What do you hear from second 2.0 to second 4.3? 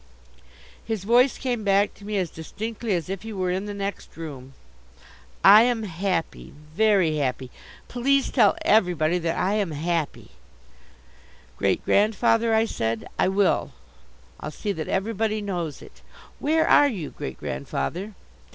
me as distinctly as if he were in the next